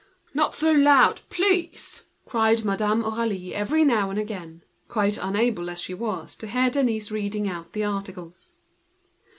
"Not 0.33 0.55
so 0.55 0.71
loud, 0.71 1.21
please!" 1.29 2.05
cried 2.25 2.65
Madame 2.65 3.03
Aurélie, 3.03 3.85
now 3.85 4.09
and 4.09 4.17
again, 4.17 4.63
quite 4.87 5.19
unable 5.21 5.67
to 5.67 6.41
hear 6.47 6.69
Denise 6.71 7.11
reading 7.11 7.47
out 7.47 7.73
the 7.73 7.83
articles. 7.83 8.53